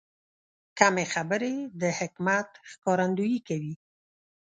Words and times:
کمې 0.79 1.05
خبرې، 1.13 1.55
د 1.81 1.83
حکمت 1.99 2.49
ښکارندویي 2.69 3.39
کوي. 3.47 3.73